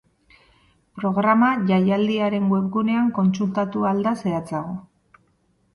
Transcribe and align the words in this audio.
Programa 1.01 1.49
jaialdiaren 1.73 2.49
webgunean 2.55 3.13
kontsultatu 3.19 3.87
ahal 3.91 4.05
da 4.09 4.17
zehatzago. 4.25 4.77